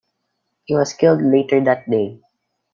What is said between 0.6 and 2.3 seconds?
He was killed later that day.